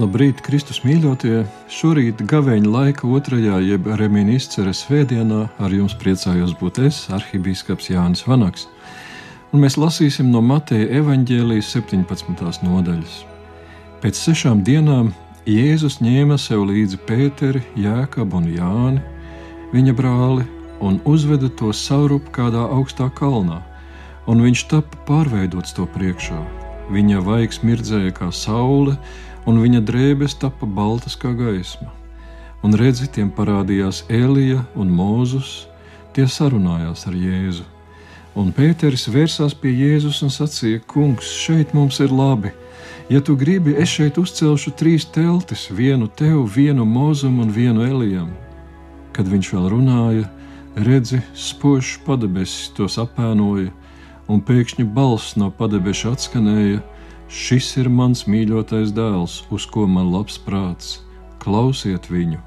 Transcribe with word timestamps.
Labrīt, 0.00 0.38
Kristus 0.40 0.78
mīļotie! 0.80 1.42
Šorīt 1.68 2.22
gaveņa 2.30 2.70
laika 2.72 3.08
otrajā, 3.10 3.58
jeb 3.60 3.88
remīna 4.00 4.32
izceres 4.38 4.84
svētdienā 4.86 5.40
ar 5.60 5.74
jums 5.76 5.92
priecājos 6.00 6.54
būt 6.56 6.78
es, 6.86 7.00
arhibīskaps 7.12 7.90
Jānis 7.90 8.22
Vanaks. 8.24 8.64
Un 9.52 9.60
mēs 9.60 9.76
lasīsim 9.76 10.30
no 10.32 10.40
Mateja 10.40 10.86
evaņģēlijas 11.02 11.72
17. 11.74 12.62
nodaļas. 12.64 13.18
Pēc 14.00 14.22
sešām 14.22 14.62
dienām 14.64 15.10
Jēzus 15.50 15.98
ņēma 16.00 16.38
sev 16.40 16.64
līdzi 16.70 17.02
Pēteri, 17.04 17.60
Jēkabu 17.76 18.40
un 18.40 18.48
Jāni, 18.54 19.04
viņa 19.74 19.96
brāli, 19.98 20.48
un 20.80 20.96
uzveda 21.04 21.52
to 21.60 21.74
saurup 21.76 22.32
kādā 22.32 22.64
augstā 22.78 23.10
kalnā, 23.20 23.60
un 24.30 24.40
viņš 24.48 24.64
tapa 24.72 25.04
pārveidots 25.10 25.76
to 25.76 25.84
priekšā. 25.98 26.40
Viņa 26.90 27.20
vaigs 27.22 27.60
mirdzēja 27.62 28.12
kā 28.16 28.32
saule, 28.34 28.96
un 29.46 29.60
viņa 29.62 29.80
drēbes 29.86 30.34
tapa 30.42 30.66
baltas 30.66 31.16
kā 31.18 31.30
gaisma. 31.38 31.90
Un 32.66 32.74
redzi, 32.76 33.06
tiem 33.08 33.30
parādījās 33.32 34.04
Elija 34.12 34.64
un 34.76 34.90
Mūzus, 34.92 35.68
tie 36.12 36.26
sarunājās 36.28 37.06
ar 37.08 37.14
Jēzu. 37.16 37.64
Un 38.38 38.52
Pēteris 38.54 39.08
vērsās 39.10 39.54
pie 39.58 39.72
Jēzus 39.72 40.20
un 40.26 40.30
sacīja: 40.34 40.82
Kungs, 40.86 41.30
šeit 41.44 41.72
mums 41.74 41.98
ir 42.02 42.12
labi. 42.14 42.52
Ja 43.10 43.18
tu 43.20 43.34
gribi, 43.36 43.74
es 43.74 43.90
šeit 43.90 44.20
uzcelšu 44.22 44.74
trīs 44.78 45.06
teltis, 45.10 45.66
vienu 45.70 46.06
tev, 46.06 46.44
vienu 46.54 46.84
mūzum 46.86 47.40
un 47.42 47.50
vienu 47.50 47.82
elijam. 47.82 48.28
Kad 49.16 49.26
viņš 49.26 49.50
vēl 49.56 49.66
runāja, 49.72 50.28
redzi, 50.78 51.18
spožs 51.34 51.96
padebesis 52.06 52.70
tos 52.76 53.00
apēnoja, 53.02 53.72
un 54.30 54.44
pēkšņi 54.46 54.86
balss 54.94 55.34
no 55.40 55.50
padebeša 55.50 56.14
atskanēja: 56.14 56.84
Šis 57.30 57.76
ir 57.78 57.86
mans 57.86 58.24
mīļotais 58.26 58.90
dēls, 58.90 59.44
uz 59.54 59.62
ko 59.70 59.84
man 59.86 60.08
labs 60.10 60.34
prāts. 60.42 60.96
Klausiet 61.38 62.08
viņu! 62.10 62.40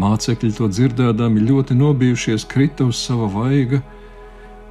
Mācekļi 0.00 0.54
to 0.56 0.68
dzirdēdami 0.72 1.42
ļoti 1.44 1.76
nobijušies, 1.76 2.46
krita 2.48 2.86
uz 2.88 2.96
sava 2.96 3.28
vaiga, 3.30 3.82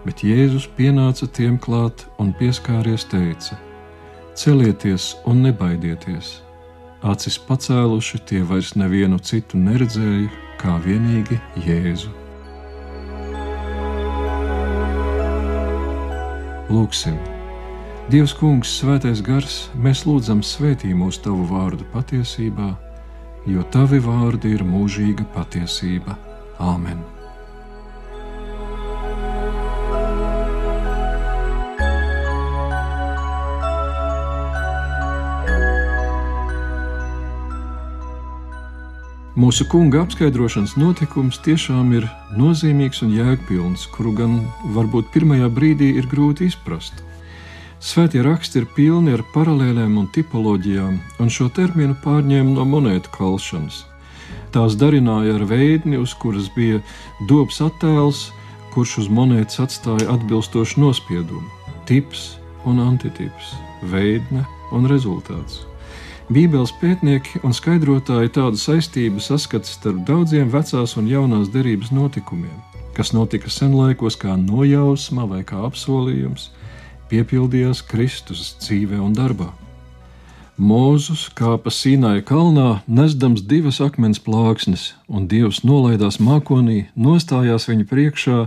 bet 0.03 0.23
Jēzus 0.25 0.65
pienāca 0.79 1.29
tiem 1.29 1.59
klāt 1.61 2.07
un 2.17 2.33
pieskāries 2.39 3.05
teica: 3.11 3.59
Celieties 4.33 5.13
un 5.29 5.45
nebaidieties! 5.45 6.39
Acis 7.05 7.37
pacēluši, 7.37 8.21
tie 8.25 8.41
vairs 8.41 8.73
nevienu 8.79 9.19
citu 9.21 9.61
neredzēja, 9.61 10.31
kā 10.57 10.79
vienīgi 10.81 11.37
Jēzu. 11.67 12.09
Lūksim! 16.73 17.32
Dievs, 18.11 18.33
Kungs, 18.35 18.67
Svētais 18.81 19.21
Gars, 19.23 19.69
mēs 19.79 20.01
lūdzam 20.03 20.41
svētī 20.43 20.89
mūsu 20.91 21.21
tavu 21.23 21.45
vārdu 21.47 21.85
patiesībā, 21.93 22.73
jo 23.47 23.63
tavi 23.71 24.01
vārdi 24.03 24.51
ir 24.57 24.65
mūžīga 24.67 25.23
patiesība. 25.31 26.17
Āmen! 26.59 26.99
Mūsu 39.39 39.63
kunga 39.71 40.03
apskaidrošanas 40.03 40.75
notikums 40.75 41.39
tiešām 41.47 41.95
ir 41.95 42.11
nozīmīgs 42.35 42.99
un 43.07 43.15
jēgpilns, 43.15 43.87
kuru 43.95 44.11
gan 44.19 44.37
varbūt 44.75 45.07
pirmajā 45.15 45.47
brīdī 45.55 45.93
ir 46.03 46.11
grūti 46.11 46.51
izprast. 46.51 46.99
Svētie 47.83 48.21
raksti 48.23 48.61
ir 48.61 48.65
pilni 48.77 49.11
ar 49.11 49.21
paralēlēm 49.33 49.97
un 49.99 50.05
tipoloģijām, 50.15 50.93
un 51.19 51.31
šo 51.35 51.49
terminu 51.51 51.97
pārņēma 51.99 52.53
no 52.55 52.63
monētu 52.63 53.11
kalšanas. 53.11 53.81
Tās 54.55 54.77
darināja 54.79 55.33
ar 55.35 55.43
veidni, 55.49 55.99
uz 55.99 56.13
kuras 56.15 56.47
bija 56.55 56.79
dobs 57.27 57.59
attēls, 57.65 58.29
kurš 58.71 58.93
uz 59.03 59.11
monētas 59.11 59.59
atstāja 59.65 60.07
atbilstošu 60.15 60.79
nospiedumu- 60.79 61.43
tips 61.91 62.37
un 62.63 62.79
antitips, 62.79 63.51
veidne 63.91 64.45
un 64.71 64.87
rezultāts. 64.87 65.67
Bībeles 66.31 66.71
pētnieki 66.79 67.43
un 67.43 67.51
skaidrotāji 67.51 68.31
tādu 68.39 68.63
saistību 68.63 69.19
saskata 69.19 69.67
starp 69.67 70.05
daudziem 70.07 70.47
vecās 70.49 70.95
un 70.95 71.11
jaunās 71.11 71.51
derības 71.51 71.91
notikumiem, 71.91 72.63
kas 72.95 73.11
notika 73.11 73.49
senlaikos 73.49 74.15
kā 74.15 74.39
nojausma 74.39 75.27
vai 75.27 75.43
kā 75.43 75.59
apsolījums 75.67 76.47
piepildījās 77.13 77.83
Kristus 77.85 78.55
dzīvē 78.63 78.97
un 78.97 79.13
darbā. 79.13 79.51
Mūzus 80.57 81.27
kāpa 81.37 81.69
Sīnāja 81.73 82.23
kalnā, 82.25 82.83
nesdams 82.85 83.43
divas 83.49 83.79
akmens 83.81 84.21
plāksnes, 84.21 84.93
un 85.09 85.27
Dievs 85.29 85.63
nolaidās 85.65 86.19
mākonī, 86.21 86.87
nostājās 86.93 87.67
viņa 87.69 87.85
priekšā, 87.89 88.37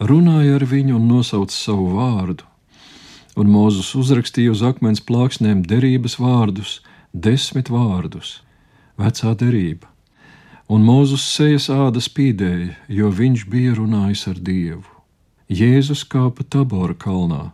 runāja 0.00 0.56
ar 0.58 0.64
viņu 0.68 0.96
un 0.96 1.06
nosauca 1.08 1.56
savu 1.56 1.90
vārdu. 1.96 2.48
Un 3.36 3.48
Mūzus 3.52 3.94
uzrakstīja 3.96 4.52
uz 4.52 4.64
akmens 4.64 5.00
plāksnēm 5.04 5.64
derības 5.68 6.18
vārdus, 6.20 6.80
desmit 7.12 7.72
vārdus, 7.72 8.40
vecā 9.00 9.32
derība. 9.36 9.88
Un 10.72 10.84
Mūzus 10.88 11.24
sejas 11.32 11.70
āda 11.72 12.00
spīdēja, 12.00 12.76
jo 12.88 13.08
viņš 13.08 13.48
bija 13.48 13.76
runājis 13.80 14.28
ar 14.32 14.40
Dievu. 14.40 14.88
Jēzus 15.52 16.04
kāpa 16.08 16.44
Tabora 16.48 16.96
kalnā 16.96 17.50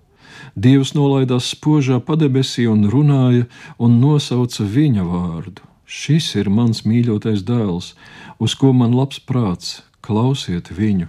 Dievs 0.59 0.91
nolaidās 0.97 1.53
spožā 1.55 2.01
padebesī 2.03 2.65
un 2.67 2.81
runāja 2.91 3.45
un 3.79 4.01
nosauca 4.03 4.65
viņa 4.67 5.05
vārdu. 5.07 5.63
Šis 5.87 6.33
ir 6.41 6.51
mans 6.51 6.83
mīļotais 6.89 7.45
dēls, 7.47 7.93
uz 8.43 8.57
ko 8.59 8.73
man 8.75 8.97
labs 8.99 9.21
prāts, 9.23 9.69
klausiet 10.03 10.73
viņu. 10.75 11.07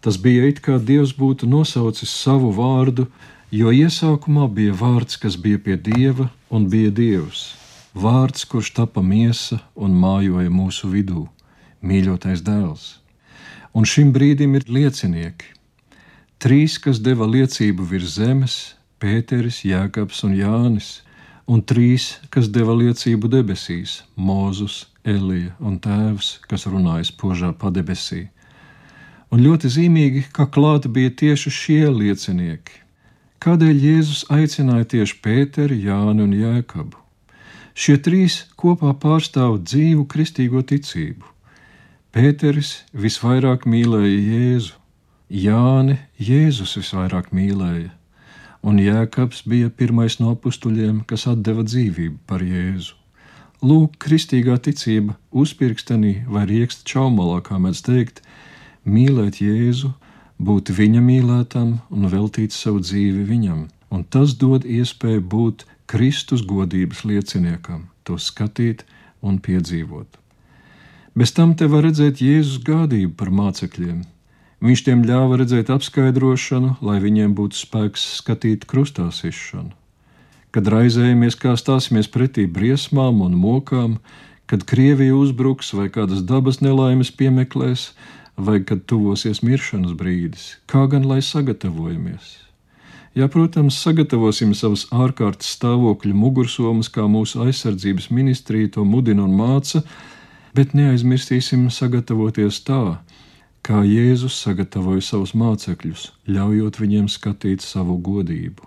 Tas 0.00 0.16
bija 0.24 0.48
it 0.48 0.62
kā 0.64 0.78
Dievs 0.80 1.12
būtu 1.18 1.46
nosaucis 1.46 2.14
savu 2.24 2.48
vārdu, 2.56 3.06
jo 3.52 3.74
iesākumā 3.76 4.48
bija 4.56 4.72
vārds, 4.80 5.20
kas 5.20 5.36
bija 5.36 5.60
pie 5.60 5.76
Dieva 5.76 6.30
un 6.48 6.70
bija 6.72 6.90
Dievs. 6.90 7.44
Vārds, 7.92 8.46
kurš 8.48 8.72
tapa 8.78 9.04
miesa 9.04 9.60
un 9.76 9.92
mājoja 9.92 10.48
mūsu 10.48 10.88
vidū, 10.88 11.26
mīļotais 11.84 12.40
dēls. 12.40 12.86
Un 13.76 13.84
šim 13.84 14.16
brīdim 14.16 14.56
ir 14.56 14.64
liecinieki, 14.64 15.52
Trīs, 16.42 16.74
kas 16.82 16.98
deva 16.98 17.22
liecību 17.30 17.84
virs 17.86 18.16
zemes, 18.16 18.54
Pēteris, 18.98 19.60
Jēkabs 19.62 20.24
un 20.26 20.32
Jānis, 20.34 20.88
un 21.46 21.60
trīs, 21.62 22.16
kas 22.34 22.48
deva 22.50 22.74
liecību 22.74 23.30
debesīs, 23.30 24.00
Mūzus, 24.18 24.88
Elija 25.06 25.52
un 25.62 25.76
Tēvs, 25.84 26.32
kas 26.50 26.66
runāja 26.66 27.06
spožā 27.12 27.52
padebesī. 27.62 28.24
Un 29.30 29.44
ļoti 29.46 29.70
zīmīgi, 29.76 30.24
ka 30.34 30.48
klāt 30.50 30.90
bija 30.90 31.14
tieši 31.22 31.54
šie 31.60 31.86
liecinieki. 31.94 32.82
Kādēļ 33.38 33.86
Jēzus 33.86 34.26
aicināja 34.34 34.90
tieši 34.96 35.20
Pēteri, 35.22 35.78
Jāni 35.86 36.26
un 36.26 36.34
Jēkabu? 36.34 36.98
Šie 37.78 38.00
trīs 38.02 38.42
kopā 38.58 38.90
pārstāv 38.98 39.60
dzīvu 39.62 40.10
kristīgo 40.10 40.66
ticību. 40.66 41.22
Pēteris 42.10 42.80
visvairāk 42.92 43.62
mīlēja 43.62 44.22
Jēzu, 44.34 44.81
Jāni 45.32 45.94
Jēzus 46.20 46.74
visvairāk 46.76 47.30
mīlēja, 47.32 47.88
un 48.68 48.76
Jēkabs 48.76 49.46
bija 49.48 49.70
pirmais 49.72 50.18
no 50.20 50.34
apstuļiem, 50.34 50.98
kas 51.08 51.24
deva 51.40 51.64
dzīvību 51.64 52.18
par 52.28 52.44
Jēzu. 52.44 52.98
Lūk, 53.64 53.96
kristīgā 53.96 54.58
ticība 54.60 55.16
uzpirkstenī 55.32 56.26
vai 56.28 56.44
rieksta 56.50 56.84
čaumalā, 56.84 57.40
kā 57.48 57.56
mēs 57.56 57.80
teikt, 57.80 58.20
mīlēt 58.84 59.40
Jēzu, 59.40 59.94
būt 60.36 60.68
viņa 60.76 61.00
mīlētam 61.00 61.78
un 61.88 62.12
veltīt 62.12 62.52
savu 62.52 62.84
dzīvi 62.84 63.24
viņam, 63.24 63.66
un 63.88 64.04
tas 64.04 64.36
dod 64.36 64.68
iespēju 64.68 65.24
būt 65.32 65.64
Kristus 65.88 66.44
godības 66.44 67.06
lieciniekam, 67.08 67.88
to 68.04 68.20
skatīt 68.20 68.84
un 69.24 69.40
piedzīvot. 69.40 70.18
Bez 71.16 71.32
tam 71.32 71.56
te 71.56 71.72
var 71.72 71.88
redzēt 71.88 72.20
Jēzus 72.20 72.60
gādību 72.68 73.16
par 73.16 73.32
mācekļiem, 73.32 74.02
Viņš 74.62 74.84
tiem 74.86 75.00
ļāva 75.02 75.40
redzēt 75.40 75.72
apskaidrošanu, 75.74 76.76
lai 76.86 77.00
viņiem 77.02 77.32
būtu 77.34 77.58
spēks 77.58 78.04
skatīt 78.20 78.66
krustā 78.70 79.08
sišanu. 79.10 79.72
Kad 80.54 80.68
raizējamies, 80.70 81.34
kā 81.40 81.56
stāsimies 81.58 82.06
pretī 82.12 82.44
briesmām 82.46 83.24
un 83.26 83.34
mokām, 83.34 83.96
kad 84.46 84.62
Krievija 84.68 85.16
uzbruks 85.16 85.72
vai 85.74 85.88
kādas 85.90 86.22
dabas 86.28 86.60
nelaimes 86.62 87.10
piemeklēs, 87.10 87.88
vai 88.36 88.60
kad 88.62 88.84
tuvosies 88.86 89.42
miršanas 89.42 89.96
brīdis, 89.98 90.46
kā 90.70 90.84
gan 90.92 91.08
lai 91.10 91.18
sagatavojamies? 91.26 92.36
Jā, 93.18 93.26
protams, 93.28 93.76
sagatavosim 93.82 94.54
savus 94.56 94.86
ārkārtas 94.94 95.50
stāvokļu 95.58 96.14
mugursomas, 96.16 96.88
kā 96.88 97.04
mūsu 97.10 97.42
aizsardzības 97.44 98.12
ministrija 98.14 98.70
to 98.78 98.86
mudina 98.88 99.26
un 99.26 99.34
māca, 99.36 99.82
bet 100.56 100.72
neaizmirsīsim 100.76 101.66
sagatavoties 101.72 102.62
tā, 102.64 103.00
kā 103.62 103.82
Jēzus 103.86 104.36
sagatavoja 104.42 105.04
savus 105.06 105.32
mācekļus, 105.38 106.08
ļaujot 106.26 106.78
viņiem 106.82 107.08
skatīt 107.10 107.62
savu 107.62 107.98
godību. 107.98 108.66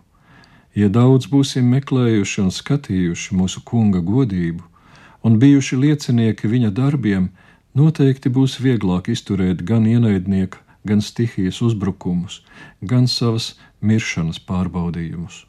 Ja 0.75 0.87
daudz 0.91 1.27
būsim 1.31 1.67
meklējuši 1.71 2.41
un 2.43 2.51
skatījuši 2.51 3.35
mūsu 3.35 3.63
kunga 3.67 4.01
godību 4.03 4.63
un 5.25 5.39
bijuši 5.39 5.79
liecinieki 5.81 6.51
viņa 6.51 6.71
darbiem, 6.75 7.29
noteikti 7.75 8.31
būs 8.31 8.59
vieglāk 8.63 9.09
izturēt 9.11 9.63
gan 9.67 9.87
ienaidnieka, 9.87 10.59
gan 10.85 11.01
stihijas 11.01 11.61
uzbrukumus, 11.65 12.41
gan 12.81 13.07
savas 13.07 13.55
miršanas 13.81 14.39
pārbaudījumus. 14.39 15.45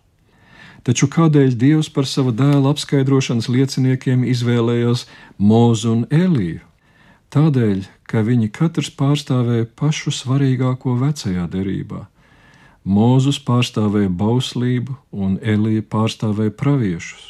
Taču 0.87 1.09
kādēļ 1.11 1.55
Dievs 1.59 1.91
par 1.91 2.07
sava 2.07 2.31
dēla 2.31 2.71
apskaidrošanas 2.71 3.51
lieciniekiem 3.51 4.23
izvēlējās 4.31 5.07
Mūzu 5.39 5.93
un 5.93 6.07
Eliju? 6.15 6.63
Tādēļ, 7.35 7.87
ka 8.07 8.23
viņi 8.27 8.53
katrs 8.55 8.93
pārstāvēja 8.95 9.67
pašu 9.79 10.13
svarīgāko 10.15 10.95
vecajā 11.01 11.49
derībā 11.51 12.07
Mūzus 12.87 13.41
pārstāvēja 13.43 14.13
bauslību, 14.15 14.95
un 15.11 15.33
Elija 15.43 15.83
pārstāvēja 15.91 16.53
praviešus. 16.55 17.25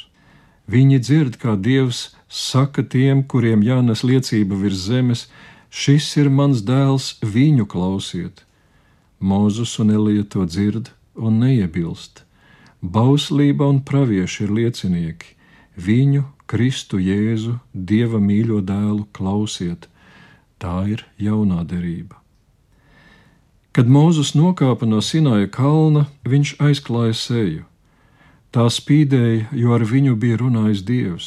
Viņi 0.68 0.98
dzird, 1.00 1.38
kā 1.40 1.54
Dievs 1.56 2.10
saka 2.28 2.82
tiem, 2.84 3.22
kuriem 3.24 3.62
jānes 3.64 4.02
liecība 4.04 4.58
virs 4.60 4.82
zemes: 4.90 5.22
Šis 5.70 6.10
ir 6.20 6.28
mans 6.28 6.60
dēls, 6.60 7.16
viņu 7.24 7.64
klausiet. 7.72 8.44
Mūzus 9.18 9.78
un 9.80 9.94
Elija 9.96 10.26
to 10.28 10.44
dzird 10.44 10.92
un 11.16 11.40
neiebilst. 11.40 12.26
Bauslība 12.82 13.64
un 13.64 13.80
pravieši 13.80 14.44
ir 14.44 14.52
liecinieki. 14.58 15.35
Viņu, 15.76 16.24
Kristu 16.48 16.98
Jēzu, 17.02 17.58
Dieva 17.74 18.20
mīļo 18.22 18.62
dēlu, 18.64 19.04
klausiet. 19.12 19.90
Tā 20.56 20.86
ir 20.88 21.04
jaunā 21.20 21.64
derība. 21.68 22.16
Kad 23.76 23.90
Mozus 23.92 24.32
nokāpa 24.32 24.88
no 24.88 25.02
Sinaja 25.04 25.50
kalna, 25.52 26.06
viņš 26.24 26.54
aizklāja 26.64 27.12
seju. 27.12 27.66
Tā 28.48 28.64
spīdēja, 28.72 29.50
jo 29.52 29.74
ar 29.76 29.84
viņu 29.84 30.14
bija 30.16 30.38
runājis 30.40 30.80
Dievs. 30.88 31.26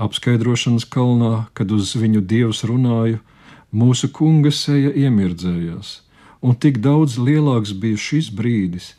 Apskaidrošanas 0.00 0.86
kalnā, 0.88 1.50
kad 1.52 1.68
uz 1.68 1.92
viņu 1.92 2.22
Dievs 2.24 2.64
runāja, 2.64 3.20
mūsu 3.68 4.08
kunga 4.08 4.48
seja 4.48 4.94
iemirdzējās, 4.96 6.00
un 6.40 6.56
tik 6.56 6.80
daudz 6.80 7.18
lielāks 7.20 7.74
bija 7.76 8.00
šis 8.00 8.32
brīdis, 8.32 8.94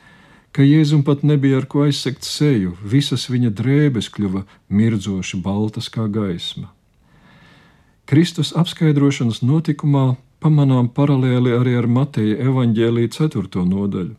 ka 0.56 0.63
Jēzum 0.63 1.04
pat 1.04 1.25
nebija 1.28 1.60
ar 1.60 1.66
ko 1.68 1.84
aizsegt 1.84 2.24
seju, 2.24 2.78
visas 2.80 3.28
viņa 3.28 3.52
drēbes 3.52 4.07
kļuva 4.16 4.46
mirdzoši 4.72 5.42
baltas 5.44 5.90
kā 5.92 6.07
gaisma. 6.07 6.69
Kristus 8.07 8.54
apskaidrošanas 8.56 9.42
notikumā 9.44 10.13
pamanām 10.40 10.88
paralēli 10.96 11.52
arī 11.57 11.75
ar 11.80 11.90
Mateja 11.92 12.38
evaņģēlīja 12.48 13.12
4. 13.18 13.66
nodaļu. 13.68 14.16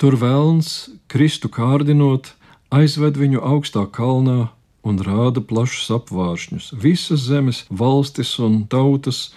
Tur 0.00 0.16
vēlns, 0.20 0.90
Kristu 1.08 1.48
kārdinot, 1.52 2.34
aizved 2.74 3.16
viņu 3.20 3.40
augstā 3.40 3.86
kalnā 3.88 4.50
un 4.84 5.00
rāda 5.04 5.40
plašus 5.40 5.90
apvāršņus, 5.96 6.72
visas 6.76 7.24
zemes, 7.28 7.64
valstis 7.70 8.36
un 8.40 8.64
tautas, 8.68 9.30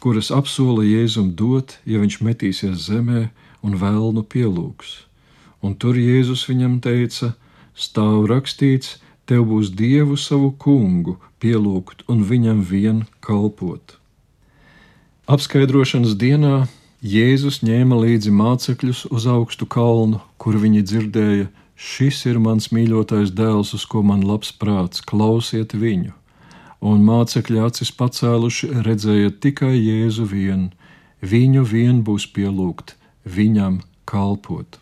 kuras 0.00 0.28
apsola 0.32 0.84
Jēzum 0.84 1.32
dot, 1.36 1.78
ja 1.88 2.00
viņš 2.00 2.20
metīsies 2.24 2.88
zemē 2.88 3.28
un 3.64 3.76
vēlnu 3.80 4.24
pielūgs. 4.28 5.09
Un 5.60 5.76
tur 5.76 5.98
Jēzus 6.00 6.46
viņam 6.48 6.80
teica: 6.84 7.34
Stāv 7.76 8.26
rakstīts, 8.30 8.98
tev 9.28 9.46
būs 9.52 9.70
dievu 9.76 10.16
savu 10.18 10.50
kungu 10.58 11.18
pielūgt 11.40 12.04
un 12.08 12.24
viņam 12.26 12.62
vien 12.66 13.04
kalpot. 13.24 13.96
Apskaidrošanas 15.30 16.16
dienā 16.18 16.66
Jēzus 17.00 17.60
ņēma 17.64 17.96
līdzi 18.02 18.32
mācekļus 18.34 19.06
uz 19.14 19.26
augstu 19.30 19.64
kalnu, 19.64 20.18
kur 20.36 20.58
viņi 20.60 20.82
dzirdēja: 20.84 21.46
Šis 21.80 22.26
ir 22.28 22.40
mans 22.44 22.68
mīļotais 22.76 23.30
dēls, 23.32 23.70
uz 23.76 23.86
ko 23.88 24.02
man 24.04 24.26
labs 24.26 24.50
prāts, 24.52 25.00
klausiet 25.00 25.72
viņu! 25.72 26.12
Un 26.80 27.00
mācekļi 27.04 27.62
acis 27.64 27.92
pacēluši 27.96 28.68
redzēja 28.84 29.32
tikai 29.40 29.72
Jēzu 29.76 30.26
vienu, 30.28 30.68
viņu 31.20 31.64
vien 31.68 32.04
būs 32.04 32.26
pielūgt, 32.36 32.96
viņam 33.24 33.80
kalpot. 34.08 34.80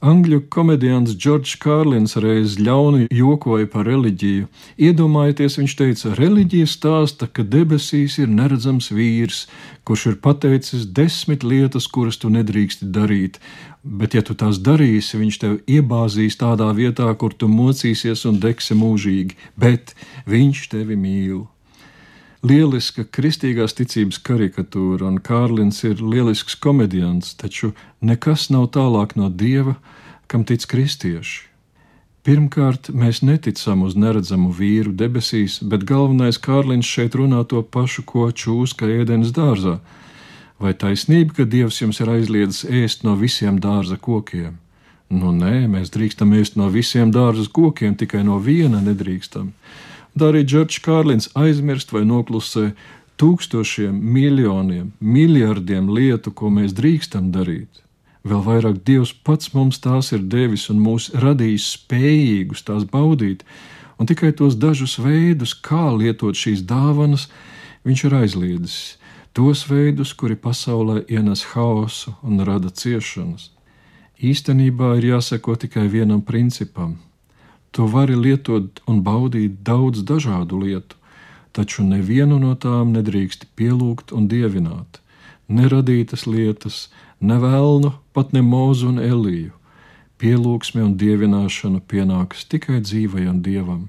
Angļu 0.00 0.46
komediants 0.48 1.12
Džordžs 1.12 1.58
Kārlins 1.60 2.14
reiz 2.24 2.54
ļauni 2.56 3.10
jokoja 3.12 3.66
par 3.68 3.84
reliģiju. 3.84 4.46
Iedomājieties, 4.80 5.58
viņš 5.60 5.74
teica, 5.76 6.12
reliģija 6.16 6.70
stāsta, 6.72 7.28
ka 7.28 7.44
debesīs 7.44 8.16
ir 8.22 8.32
neredzams 8.32 8.88
vīrs, 8.96 9.42
kurš 9.84 10.06
ir 10.08 10.16
pateicis 10.24 10.88
desmit 10.88 11.44
lietas, 11.44 11.84
kuras 11.84 12.16
tu 12.16 12.32
nedrīksti 12.32 12.88
darīt, 12.96 13.36
bet 13.84 14.16
ja 14.16 14.24
tu 14.24 14.32
tās 14.32 14.62
darīsi, 14.64 15.20
viņš 15.20 15.40
tev 15.44 15.60
iebāzīs 15.68 16.40
tādā 16.40 16.72
vietā, 16.72 17.12
kur 17.20 17.36
tu 17.36 17.52
mocīsies 17.52 18.24
un 18.24 18.40
degsi 18.40 18.80
mūžīgi, 18.80 19.36
bet 19.60 19.92
viņš 20.24 20.68
tevi 20.72 20.96
mīl 20.96 21.44
lieliska 22.46 23.04
kristīgās 23.04 23.76
ticības 23.76 24.20
karikatūra, 24.24 25.06
un 25.08 25.20
Kārlins 25.20 25.82
ir 25.84 26.00
lielisks 26.00 26.56
komediants, 26.56 27.34
taču 27.36 27.74
nekas 28.00 28.48
nav 28.50 28.70
tālāk 28.76 29.16
no 29.16 29.28
dieva, 29.28 29.76
kam 30.26 30.44
tic 30.48 30.64
kristieši. 30.70 31.50
Pirmkārt, 32.20 32.90
mēs 32.92 33.22
neticam 33.24 33.80
uz 33.86 33.94
neredzamu 33.96 34.50
vīru 34.52 34.92
debesīs, 34.92 35.56
bet 35.64 35.86
galvenais 35.88 36.36
Kārlins 36.36 36.88
šeit 36.88 37.16
runā 37.16 37.46
to 37.48 37.62
pašu, 37.64 38.04
ko 38.04 38.28
čūska 38.28 38.88
ēdienas 39.00 39.32
dārzā. 39.32 39.78
Vai 40.60 40.74
taisnība, 40.76 41.38
ka 41.38 41.46
Dievs 41.48 41.80
jums 41.80 42.02
ir 42.04 42.10
aizliedzis 42.12 42.66
ēst 42.68 43.06
no 43.08 43.14
visiem 43.16 43.56
dārza 43.64 43.96
kokiem? 43.96 44.58
Nu, 45.08 45.32
nē, 45.32 45.64
mēs 45.72 45.88
drīkstam 45.90 46.36
ēst 46.36 46.60
no 46.60 46.68
visiem 46.70 47.08
dārza 47.10 47.48
kokiem, 47.48 47.96
tikai 47.96 48.20
no 48.22 48.36
viena 48.38 48.82
nedrīkstam. 48.84 49.48
Tā 50.18 50.30
arī 50.30 50.42
Džordžs 50.44 50.80
Kārlins 50.82 51.28
aizmirst 51.38 51.92
vai 51.94 52.02
noklusē 52.08 52.72
tūkstošiem, 53.20 53.94
miljoniem, 53.94 54.90
miljardiem 55.00 55.90
lietu, 55.92 56.32
ko 56.32 56.50
mēs 56.50 56.74
drīkstam 56.76 57.30
darīt. 57.34 57.82
Vēl 58.26 58.42
vairāk 58.44 58.80
Dievs 58.84 59.12
pats 59.24 59.52
mums 59.54 59.78
tās 59.80 60.10
ir 60.12 60.24
devis 60.32 60.66
un 60.72 60.80
mūs 60.84 61.08
radījis 61.24 61.68
spējīgus 61.76 62.64
tās 62.66 62.84
baudīt, 62.88 63.44
un 63.98 64.08
tikai 64.10 64.32
tos 64.36 64.56
dažus 64.60 64.98
veidus, 65.00 65.54
kā 65.54 65.88
lietot 65.96 66.36
šīs 66.36 66.64
dāvanas, 66.68 67.28
viņš 67.86 68.04
ir 68.08 68.16
aizliedzis. 68.22 68.80
Tos 69.32 69.62
veidus, 69.70 70.12
kuri 70.12 70.34
pasaulē 70.34 71.04
ienes 71.08 71.44
haosu 71.52 72.16
un 72.26 72.42
rada 72.44 72.68
ciešanas. 72.68 73.52
Īstenībā 74.20 74.96
ir 74.98 75.14
jāseko 75.14 75.54
tikai 75.56 75.86
vienam 75.88 76.20
principam 76.20 76.98
Tu 77.70 77.86
vari 77.86 78.16
lietot 78.18 78.80
un 78.90 79.02
baudīt 79.06 79.60
daudz 79.66 80.02
dažādu 80.02 80.58
lietu, 80.64 80.96
taču 81.54 81.84
nevienu 81.86 82.40
no 82.42 82.56
tām 82.58 82.90
nedrīkst 82.96 83.46
pielūgt 83.58 84.10
un 84.16 84.26
dievināt. 84.30 84.98
Neradītas 85.50 86.26
lietas, 86.26 86.88
ne 87.20 87.38
vēlnu, 87.42 87.92
pat 88.14 88.34
ne 88.34 88.42
mūzu 88.42 88.90
un 88.90 88.98
eliju. 89.02 89.54
Pielūgsme 90.20 90.82
un 90.84 90.96
dievināšana 91.00 91.80
pienākas 91.90 92.44
tikai 92.50 92.82
dzīvajam 92.84 93.40
dievam, 93.42 93.86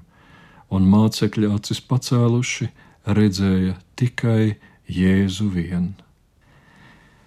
un 0.70 0.86
mācekļi 0.88 1.50
acis 1.54 1.82
pacēluši 1.90 2.70
redzēja 3.18 3.76
tikai 3.98 4.54
Jēzu 4.88 5.50
vien. 5.52 5.92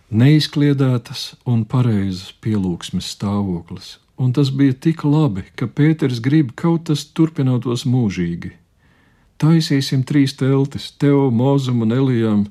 Neizkliedētas 0.10 1.36
un 1.50 1.64
pareizas 1.70 2.32
pielūgsmes 2.42 3.12
stāvoklis 3.16 3.96
un 4.18 4.34
tas 4.34 4.52
bija 4.52 4.74
tik 4.74 5.04
labi, 5.04 5.44
ka 5.56 5.68
Pēters 5.68 6.22
grib 6.24 6.54
kaut 6.56 6.88
tas 6.90 7.04
turpinātos 7.06 7.86
mūžīgi. 7.88 8.54
Taisīsim 9.42 10.06
trīs 10.08 10.36
teltis, 10.40 10.92
tev, 10.96 11.28
Mozum 11.32 11.84
un 11.84 11.92
Elijam. 11.92 12.46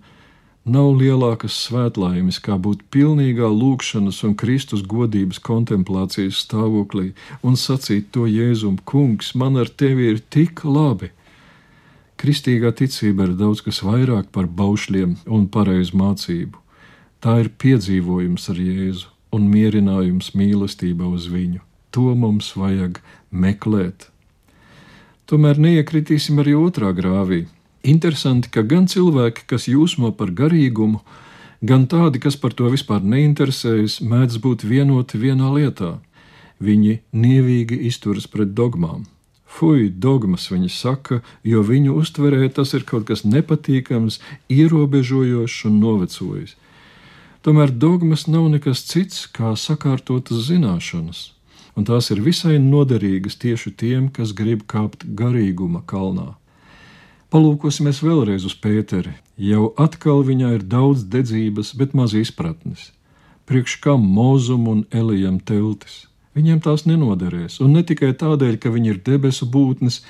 Nav 0.65 0.95
lielākas 0.97 1.57
svētlaimes, 1.67 2.39
kā 2.41 2.57
būt 2.57 2.87
pilnīgā 2.93 3.51
lūkšanas 3.53 4.23
un 4.25 4.33
Kristus 4.41 4.81
godības 4.89 5.41
kontemplācijas 5.45 6.41
stāvoklī 6.45 7.11
un 7.45 7.57
sacīt 7.61 8.09
to 8.17 8.25
Jēzum, 8.25 8.79
Kungs, 8.89 9.35
man 9.37 9.61
ar 9.61 9.69
tevi 9.69 10.09
ir 10.15 10.23
tik 10.33 10.65
labi. 10.65 11.11
Kristīgā 12.21 12.73
ticība 12.73 13.29
ir 13.29 13.35
daudz 13.37 13.61
kas 13.65 13.83
vairāk 13.85 14.33
par 14.33 14.49
baušļiem 14.49 15.19
un 15.29 15.49
pareizu 15.53 16.01
mācību. 16.01 16.61
Tā 17.21 17.41
ir 17.45 17.53
piedzīvojums 17.61 18.49
ar 18.53 18.61
Jēzu 18.61 19.14
un 19.35 19.51
mierinājums 19.51 20.33
mīlestībā 20.39 21.09
uz 21.11 21.29
viņu. 21.33 21.61
To 21.95 22.15
mums 22.19 22.53
vajag 22.59 23.01
meklēt. 23.31 24.09
Tomēr 25.31 25.61
neiekritīsim 25.63 26.41
arī 26.43 26.57
otrā 26.59 26.91
grāvī. 26.97 27.45
Interesanti, 27.85 28.51
ka 28.53 28.65
gan 28.65 28.89
cilvēki, 28.89 29.47
kas 29.49 29.69
jūsmo 29.69 30.11
par 30.19 30.33
garīgumu, 30.37 31.01
gan 31.65 31.87
tādi, 31.89 32.21
kas 32.21 32.37
par 32.41 32.57
to 32.57 32.69
vispār 32.73 33.05
neinteresējas, 33.05 34.01
mēdz 34.05 34.41
būt 34.45 34.65
vienoti 34.69 35.21
vienā 35.21 35.51
lietā. 35.53 35.97
Viņi 36.65 37.01
nievīgi 37.13 37.81
izturas 37.89 38.29
pret 38.31 38.55
dogmām. 38.57 39.05
Fui, 39.55 39.87
dogmas 39.89 40.49
viņi 40.51 40.71
saka, 40.73 41.21
jo 41.47 41.63
viņu 41.63 41.95
uztverē 42.01 42.49
tas 42.57 42.75
ir 42.75 42.85
kaut 42.89 43.07
kas 43.11 43.23
nepatīkams, 43.23 44.19
ierobežojošs 44.51 45.67
un 45.69 45.81
novecojis. 45.83 46.57
Tomēr 47.45 47.69
dogmas 47.77 48.23
nav 48.25 48.47
nekas 48.49 48.81
cits 48.89 49.27
kā 49.29 49.51
sakārtotas 49.61 50.47
zināšanas. 50.47 51.33
un 51.77 51.85
tās 51.85 52.11
ir 52.15 52.23
visai 52.23 52.55
noderīgas 52.63 53.37
tieši 53.43 53.73
tiem, 53.77 54.09
kas 54.09 54.33
grib 54.33 54.63
kāpt 54.71 55.05
garīguma 55.19 55.83
kalnā. 55.85 56.37
Palūkosimies 57.35 57.99
vēlreiz 58.07 58.47
uz 58.47 58.55
Pēteri. 58.55 59.17
Jau 59.37 59.73
atkal 59.77 60.23
viņā 60.23 60.55
ir 60.55 60.63
daudz 60.63 61.03
dedzības, 61.11 61.75
bet 61.75 61.93
maz 61.93 62.15
izpratnes. 62.15 62.93
Priekš 63.45 63.81
kam 63.83 64.07
mūzum 64.07 64.69
un 64.71 64.85
elijam 64.95 65.41
teltis? 65.41 66.07
Viņiem 66.39 66.63
tās 66.63 66.87
nenoderēs, 66.87 67.59
un 67.61 67.75
ne 67.75 67.83
tikai 67.83 68.15
tādēļ, 68.15 68.57
ka 68.63 68.71
viņi 68.71 68.95
ir 68.95 69.03
debesu 69.05 69.51
būtnes, 69.51 70.01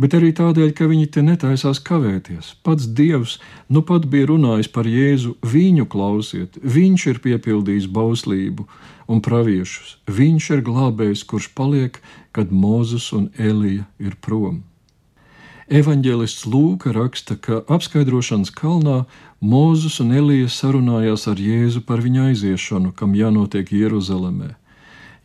bet 0.00 0.16
arī 0.16 0.32
tādēļ, 0.36 0.72
ka 0.76 0.88
viņi 0.90 1.08
te 1.14 1.24
netaisās 1.24 1.80
kavēties. 1.84 2.54
Pats 2.66 2.86
Dievs 2.98 3.38
nu 3.72 3.82
pat 3.86 4.06
bija 4.12 4.30
runājis 4.32 4.70
par 4.72 4.88
Jēzu, 4.88 5.36
viņu 5.44 5.88
klausiet, 5.92 6.60
viņš 6.62 7.06
ir 7.12 7.22
piepildījis 7.24 7.88
bauslību 7.92 8.68
un 9.08 9.22
praviešus, 9.24 9.96
viņš 10.10 10.50
ir 10.56 10.64
glābējs, 10.66 11.24
kurš 11.28 11.50
paliek, 11.56 12.00
kad 12.36 12.52
Mozus 12.52 13.12
un 13.16 13.30
Elija 13.38 13.86
ir 14.02 14.18
prom. 14.20 14.64
Evanģēlists 15.66 16.44
Lūka 16.46 16.92
raksta, 16.94 17.34
ka 17.34 17.64
apskaidrošanas 17.66 18.52
kalnā 18.54 19.00
Mozus 19.42 19.98
un 19.98 20.12
Elija 20.14 20.46
sarunājās 20.52 21.26
ar 21.26 21.40
Jēzu 21.42 21.82
par 21.88 22.04
viņa 22.04 22.28
aiziešanu, 22.30 22.92
kam 22.94 23.16
jānotiek 23.18 23.72
Jeruzalemē. 23.74 24.54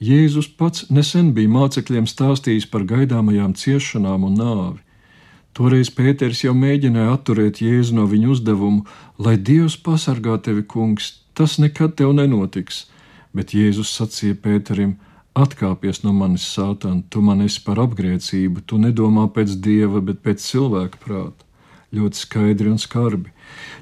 Jēzus 0.01 0.47
pats 0.57 0.87
nesen 0.89 1.27
bija 1.37 1.49
mācekļiem 1.53 2.07
stāstījis 2.09 2.65
par 2.73 2.87
gaidāmajām 2.89 3.51
ciešanām 3.53 4.23
un 4.25 4.39
nāvi. 4.39 4.79
Toreiz 5.53 5.91
Pēters 5.93 6.41
jau 6.41 6.55
mēģināja 6.57 7.11
atturēt 7.19 7.61
Jēzu 7.61 7.99
no 7.99 8.07
viņa 8.09 8.31
uzdevumu, 8.33 8.87
lai 9.21 9.35
Dievs 9.37 9.75
pasargā 9.85 10.39
tevi, 10.47 10.63
kungs, 10.73 11.11
tas 11.37 11.59
nekad 11.61 11.93
tev 12.01 12.15
nenotiks, 12.17 12.87
bet 13.37 13.53
Jēzus 13.53 13.93
sacīja 13.99 14.39
Pēterim: 14.41 14.97
Atkāpies 15.37 16.01
no 16.03 16.15
manis, 16.17 16.49
Sātan, 16.49 17.03
tu 17.09 17.21
man 17.21 17.45
esi 17.45 17.61
par 17.67 17.83
apgrēcību, 17.85 18.65
tu 18.65 18.81
nedomā 18.81 19.29
pēc 19.37 19.53
dieva, 19.67 20.01
bet 20.01 20.25
pēc 20.25 20.41
cilvēka 20.49 21.05
prāta 21.05 21.50
ļoti 21.95 22.17
skaidri 22.23 22.71
un 22.71 22.79
skarbi. 22.81 23.31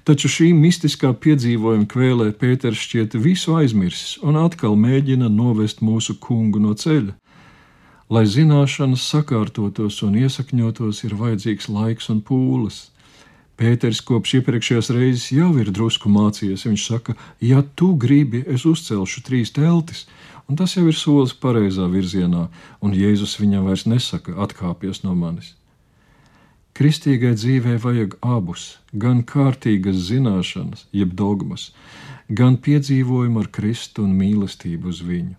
Taču 0.08 0.30
šī 0.32 0.50
mistiskā 0.58 1.12
piedzīvojuma 1.14 1.88
kvēlē 1.90 2.30
Pēters 2.42 2.82
šķiet 2.86 3.18
visu 3.22 3.56
aizmirsis 3.60 4.18
un 4.26 4.40
atkal 4.42 4.78
mēģina 4.80 5.30
novest 5.30 5.84
mūsu 5.86 6.18
kungu 6.22 6.62
no 6.64 6.74
ceļa. 6.74 7.16
Lai 8.10 8.24
zināšanas 8.26 9.04
sakārtotos 9.06 10.00
un 10.02 10.16
iesakņotos, 10.18 11.04
ir 11.06 11.14
vajadzīgs 11.20 11.70
laiks 11.70 12.10
un 12.10 12.24
pūles. 12.26 12.88
Pēters 13.60 14.00
kopš 14.08 14.40
iepriekšējās 14.40 14.90
reizes 14.96 15.28
jau 15.36 15.52
ir 15.62 15.70
drusku 15.76 16.10
mācījies. 16.10 16.64
Viņš 16.66 16.88
saka, 16.90 17.16
ja 17.44 17.62
tu 17.76 17.92
gribi, 18.00 18.42
es 18.48 18.66
uzcelšu 18.66 19.22
trīs 19.28 19.54
teltis, 19.54 20.08
un 20.48 20.58
tas 20.58 20.74
jau 20.78 20.88
ir 20.88 20.98
solis 20.98 21.36
pareizā 21.36 21.86
virzienā, 21.92 22.48
un 22.82 22.98
Jēzus 22.98 23.38
viņam 23.44 23.70
vairs 23.70 23.86
nesaka, 23.86 24.40
atkāpies 24.48 25.04
no 25.04 25.14
manis. 25.14 25.59
Kristīgai 26.80 27.34
dzīvē 27.36 27.74
vajag 27.84 28.14
abus, 28.24 28.78
gan 28.96 29.18
kārtīgas 29.28 29.98
zināšanas, 30.08 30.86
jeb 30.96 31.12
dogmas, 31.12 31.74
gan 32.32 32.56
piedzīvojumu 32.56 33.42
ar 33.42 33.50
Kristu 33.52 34.06
un 34.06 34.14
mīlestību 34.16 34.88
uz 34.88 35.02
viņu. 35.04 35.36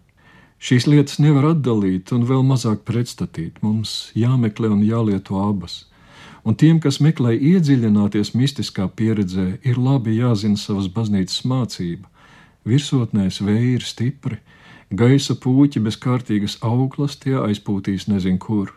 Šīs 0.61 0.85
lietas 0.85 1.16
nevar 1.16 1.54
atdalīt 1.54 2.12
un 2.12 2.26
vēl 2.28 2.42
mazāk 2.44 2.82
pretstatīt. 2.85 3.62
Mums 3.64 4.11
jāmeklē 4.12 4.68
un 4.68 4.82
jālieto 4.85 5.40
abas. 5.40 5.87
Un 6.44 6.59
tiem, 6.61 6.76
kas 6.85 7.00
meklē 7.00 7.32
iedziļināties 7.32 8.35
mistiskā 8.37 8.90
pieredzē, 8.92 9.47
ir 9.64 9.80
labi 9.80 10.18
jāzina 10.18 10.61
savas 10.61 10.90
baznīcas 10.92 11.40
mācība. 11.49 12.04
Virsotnēs 12.68 13.40
vēji 13.40 13.73
ir 13.78 13.88
stipri, 13.88 14.42
gaisa 14.92 15.38
puķi 15.40 15.80
bez 15.88 15.97
kārtīgas 15.97 16.59
auglas 16.61 17.16
tie 17.16 17.38
aizpūtīs 17.40 18.11
nezin 18.12 18.37
kur. 18.37 18.76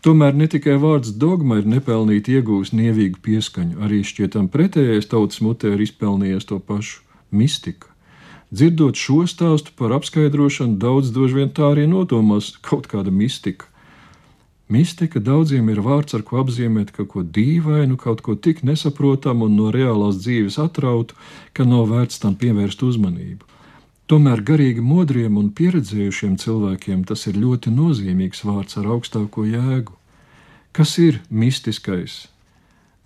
Tomēr 0.00 0.32
ne 0.32 0.46
tikai 0.48 0.78
vārds 0.80 1.10
dogma 1.20 1.58
ir 1.60 1.66
nepelnīti 1.68 2.38
iegūst 2.38 2.72
nievīgu 2.72 3.18
pieskaņu, 3.20 3.82
arī 3.84 4.00
šķietam 4.00 4.46
pretējais 4.48 5.10
tautas 5.10 5.42
mutē 5.44 5.74
ir 5.74 5.82
izpelnījies 5.84 6.48
to 6.48 6.56
pašu- 6.58 7.02
mistika. 7.40 7.90
Dzirdot 8.50 8.96
šo 8.96 9.26
stāstu 9.28 9.74
par 9.76 9.92
apskaidrošanu, 9.92 10.78
daudz 10.80 11.12
droši 11.12 11.34
vien 11.34 11.50
tā 11.50 11.68
arī 11.74 11.84
nodomās 11.86 12.56
kaut 12.62 12.88
kāda 12.88 13.12
mistika. 13.12 13.66
Mistika 14.70 15.20
daudziem 15.20 15.68
ir 15.68 15.82
vārds, 15.84 16.14
ar 16.14 16.22
ko 16.22 16.40
apzīmēt 16.44 16.92
kaut 16.96 17.08
ko 17.08 17.22
dīvainu, 17.22 17.98
kaut 17.98 18.22
ko 18.22 18.34
tik 18.34 18.62
nesaprotamu 18.62 19.44
un 19.50 19.56
no 19.56 19.70
reālās 19.70 20.16
dzīves 20.24 20.58
atrautu, 20.58 21.14
ka 21.52 21.64
nav 21.64 21.90
vērts 21.90 22.20
tam 22.22 22.36
pievērst 22.36 22.82
uzmanību. 22.82 23.44
Tomēr 24.10 24.40
garīgi 24.42 24.82
modriem 24.82 25.36
un 25.38 25.52
pieredzējušiem 25.54 26.32
cilvēkiem 26.42 27.04
tas 27.06 27.28
ir 27.30 27.36
ļoti 27.38 27.70
nozīmīgs 27.70 28.40
vārds 28.42 28.80
ar 28.80 28.88
augstāko 28.96 29.44
jēgu. 29.46 29.94
Kas 30.74 30.96
ir 30.98 31.20
mistiskais? 31.30 32.24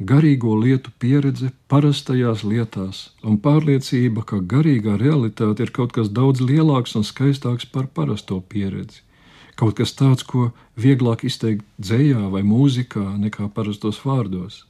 Garīgo 0.00 0.54
lietu 0.62 0.94
pieredze 0.98 1.50
parastajās 1.68 2.46
lietās 2.48 3.02
un 3.20 3.36
pārliecība, 3.36 4.24
ka 4.24 4.40
garīgā 4.54 4.96
realitāte 5.04 5.68
ir 5.68 5.74
kaut 5.76 5.92
kas 5.92 6.08
daudz 6.08 6.40
lielāks 6.40 6.96
un 6.96 7.04
skaistāks 7.04 7.68
par 7.68 7.92
parasto 7.92 8.40
pieredzi. 8.40 9.04
Kaut 9.60 9.76
kas 9.76 9.92
tāds, 9.92 10.24
ko 10.24 10.54
vieglāk 10.80 11.28
izteikt 11.28 11.68
dzējā 11.76 12.32
vai 12.32 12.40
mūzikā 12.48 13.04
nekā 13.28 13.52
parastos 13.52 14.00
vārdos. 14.08 14.64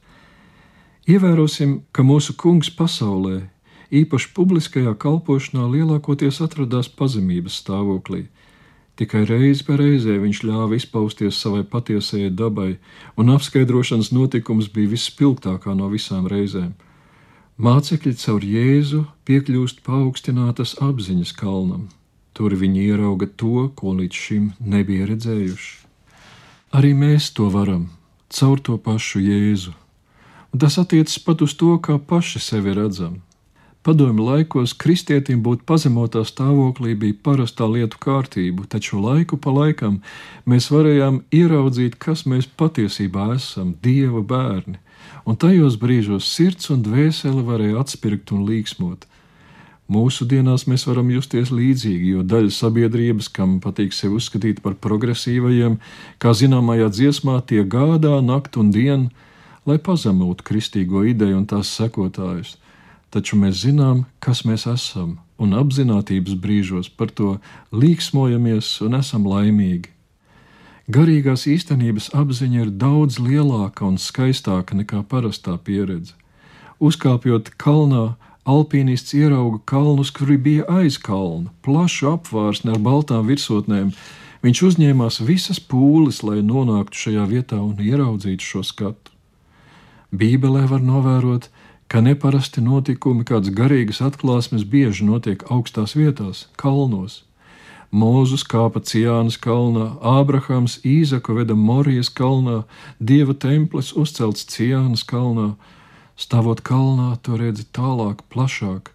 Ievērosim, 1.07 1.85
ka 1.95 2.03
mūsu 2.03 2.35
kungs 2.35 2.75
pasaulē 2.75 3.45
īpaši 3.91 4.31
publiskajā 4.37 4.95
kalpošanā 5.01 5.67
lielākoties 5.73 6.41
atradās 6.45 6.89
pazemības 6.89 7.59
stāvoklī. 7.61 8.25
Tikai 8.95 9.25
reizi 9.27 9.65
pa 9.67 9.75
reizē 9.75 10.15
viņš 10.23 10.41
ļāva 10.47 10.77
izpausties 10.79 11.35
savai 11.41 11.65
patiesajai 11.67 12.31
dabai, 12.31 12.77
un 13.19 13.33
apskaidrošanas 13.33 14.13
notikums 14.15 14.69
bija 14.71 14.93
visspilgtākā 14.93 15.75
no 15.75 15.89
visām 15.91 16.29
reizēm. 16.31 16.71
Mācekļi 17.59 18.15
caur 18.19 18.43
Jēzu 18.43 19.01
piekļūst 19.27 19.83
paaugstinātas 19.83 20.77
apziņas 20.83 21.35
kalnam. 21.35 21.89
Tur 22.35 22.55
viņi 22.55 22.87
ierauga 22.91 23.27
to, 23.27 23.67
ko 23.75 23.95
līdz 23.99 24.23
šim 24.25 24.47
nebija 24.59 25.07
redzējuši. 25.11 25.75
Arī 26.75 26.91
mēs 26.95 27.29
to 27.35 27.47
varam 27.51 27.89
caur 28.35 28.59
to 28.59 28.77
pašu 28.77 29.21
Jēzu. 29.23 29.75
Un 30.51 30.59
tas 30.59 30.79
attiecas 30.79 31.19
pat 31.19 31.43
uz 31.43 31.55
to, 31.59 31.75
kā 31.79 31.99
paši 31.99 32.39
sevi 32.39 32.73
redzam. 32.75 33.21
Padomju 33.85 34.23
laikos 34.25 34.71
kristietim 34.81 35.43
būt 35.45 35.59
pazemotā 35.69 36.23
stāvoklī 36.25 36.95
bija 36.97 37.13
parastā 37.27 37.67
lietu 37.69 37.99
kārtība, 38.01 38.63
taču 38.65 38.97
laiku 38.97 39.37
pa 39.37 39.53
laikam 39.53 39.99
mēs 40.49 40.71
varējām 40.73 41.19
ieraudzīt, 41.29 41.99
kas 42.01 42.23
mēs 42.25 42.47
patiesībā 42.57 43.27
esam, 43.35 43.75
Dieva 43.85 44.23
bērni, 44.25 44.79
un 45.29 45.37
tajos 45.37 45.77
brīžos 45.77 46.31
sirds 46.31 46.73
un 46.73 46.81
dvēsele 46.87 47.45
varēja 47.45 47.85
atspirkt 47.85 48.33
un 48.33 48.41
līksmot. 48.49 49.05
Mūsu 49.85 50.25
dienās 50.33 50.65
mēs 50.65 50.87
varam 50.89 51.13
justies 51.13 51.53
līdzīgi, 51.53 52.15
jo 52.15 52.25
daļa 52.25 52.57
sabiedrības, 52.57 53.29
kam 53.37 53.59
patīk 53.61 53.93
sevi 53.93 54.17
uzskatīt 54.17 54.65
par 54.65 54.79
progresīvajiem, 54.81 55.77
kā 56.17 56.33
zināmajā 56.33 56.89
dziesmā, 56.89 57.37
tie 57.45 57.61
gādā 57.61 58.17
nakti 58.33 58.65
un 58.65 58.73
dienu, 58.73 59.13
lai 59.69 59.77
pazemotu 59.77 60.41
kristīgo 60.41 61.05
ideju 61.05 61.43
un 61.43 61.49
tās 61.53 61.77
sekotājus 61.77 62.57
taču 63.15 63.39
mēs 63.39 63.63
zinām, 63.63 64.03
kas 64.19 64.43
mēs 64.43 64.67
esam, 64.67 65.17
un 65.39 65.55
apziņotības 65.55 66.35
brīžos 66.43 66.91
par 66.91 67.13
to 67.15 67.37
līksmojamies 67.71 68.75
un 68.83 68.99
esam 68.99 69.27
laimīgi. 69.29 69.95
Garīgās 70.91 71.47
īstenības 71.49 72.11
apziņa 72.13 72.59
ir 72.61 72.75
daudz 72.83 73.17
lielāka 73.17 73.87
un 73.87 73.95
skaistāka 73.97 74.75
nekā 74.77 75.01
parastā 75.09 75.55
pieredze. 75.57 76.13
Uzkāpjot 76.77 77.55
kalnā, 77.57 78.17
alpīnists 78.45 79.15
ierauga 79.17 79.63
kalnus, 79.65 80.11
kuri 80.13 80.37
bija 80.37 80.67
aiz 80.69 80.99
kalna, 81.01 81.49
plašu 81.65 82.11
apvārsni 82.11 82.75
ar 82.75 82.83
baltām 82.85 83.25
virsotnēm. 83.31 83.95
Viņš 84.45 84.61
uzņēmās 84.67 85.23
visas 85.25 85.57
pūles, 85.57 86.21
lai 86.21 86.43
nonāktu 86.45 87.07
šajā 87.07 87.25
vietā 87.31 87.57
un 87.63 87.79
ieraudzītu 87.81 88.45
šo 88.45 88.61
skatu. 88.61 89.15
Bībelē 90.13 90.67
var 90.69 90.85
novērot, 90.85 91.49
ka 91.49 91.65
neparasti 92.01 92.63
notikumi, 92.63 93.23
kādas 93.27 93.53
garīgas 93.53 94.01
atklāsmes 94.01 94.65
bieži 94.67 95.05
notiek 95.05 95.43
augstās 95.53 95.93
vietās, 95.95 96.47
kalnos. 96.57 97.21
Mūzus 97.95 98.43
kāpa 98.43 98.81
Ciānas 98.83 99.37
kalnā, 99.39 99.93
Ābrahams 100.01 100.79
Īzaku 100.83 101.37
veda 101.37 101.55
Morijas 101.55 102.09
kalnā, 102.09 102.63
Dieva 102.99 103.35
templis 103.37 103.93
uzcelts 103.95 104.47
Ciānas 104.51 105.05
kalnā. 105.07 105.53
Stāvot 106.19 106.63
kalnā, 106.65 107.13
to 107.23 107.37
redzi 107.39 107.67
tālāk, 107.75 108.23
plašāk, 108.33 108.91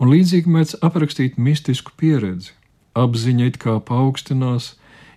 un 0.00 0.12
līdzīgi 0.12 0.52
mēdz 0.52 0.74
aprakstīt 0.84 1.38
mistisku 1.40 1.92
pieredzi. 1.96 2.52
Apziņa 2.96 3.48
it 3.52 3.60
kā 3.62 3.76
paaugstinās, 3.80 4.74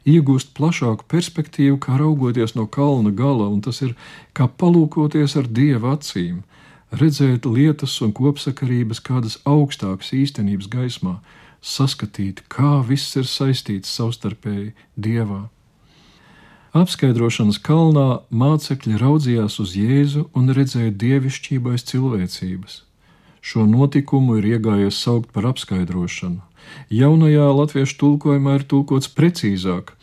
iegūst 0.08 0.54
plašāku 0.56 1.08
perspektīvu, 1.12 1.80
kā 1.84 1.98
raugoties 2.00 2.56
no 2.56 2.68
kalna 2.68 3.12
gala, 3.16 3.48
un 3.50 3.62
tas 3.64 3.82
ir 3.84 3.96
kā 4.36 4.48
palūkoties 4.48 5.36
ar 5.40 5.48
dieva 5.48 5.96
acīm, 5.98 6.44
redzēt 6.92 7.46
lietas 7.46 8.00
un 8.02 8.14
kopsakarības 8.16 9.00
kādas 9.06 9.38
augstākas 9.46 10.14
īstenības 10.14 10.72
gaismā. 10.72 11.20
saskatīt, 11.62 12.44
kā 12.48 12.80
viss 12.88 13.16
ir 13.20 13.26
saistīts 13.28 13.92
savstarpēji 13.92 14.74
Dievā. 14.96 15.50
Apskaidrošanas 16.70 17.58
kalnā 17.66 18.22
mācekļi 18.30 19.00
raudzījās 19.02 19.58
uz 19.60 19.74
Jēzu 19.76 20.28
un 20.38 20.54
redzēja 20.54 20.94
dievišķībais 20.94 21.84
cilvēcības. 21.90 22.84
Šo 23.42 23.66
notikumu 23.66 24.38
ir 24.38 24.52
iegājies 24.54 25.00
saukt 25.02 25.32
par 25.34 25.48
apskaidrošanu. 25.50 26.44
Jaunajā 26.94 27.48
latviešu 27.56 27.98
tulkojumā 28.04 28.60
ir 28.60 28.68
tulkots 28.70 29.10
precīzāk. 29.10 29.96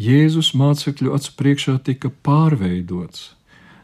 Jēzus 0.00 0.50
mācekļu 0.58 1.12
acu 1.14 1.34
priekšā 1.38 1.76
tika 1.86 2.10
pārveidots, 2.26 3.36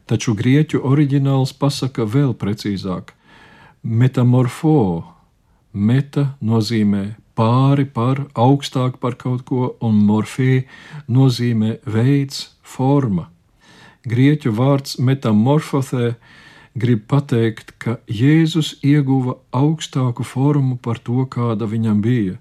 taču 0.09 0.35
grieķu 0.39 0.81
oriģināls 0.89 1.53
pasaka 1.61 2.07
vēl 2.09 2.35
precīzāk- 2.35 3.15
metamorfo. 4.01 5.05
Meta 5.73 6.35
nozīmē 6.43 7.15
pāri 7.39 7.85
par, 7.87 8.27
augstāk 8.35 8.99
par 8.99 9.15
kaut 9.15 9.45
ko, 9.45 9.77
un 9.81 10.01
morfē 10.09 10.65
nozīmē 11.09 11.79
veids, 11.87 12.49
forma. 12.63 13.29
Grieķu 14.09 14.53
vārds 14.55 14.99
metamorfothē 14.99 16.17
grib 16.79 17.07
pateikt, 17.11 17.75
ka 17.79 17.99
Jēzus 18.09 18.75
ieguva 18.83 19.37
augstāku 19.53 20.25
formu 20.25 20.79
par 20.83 20.99
to, 20.99 21.25
kāda 21.27 21.69
viņam 21.69 22.03
bija. 22.03 22.39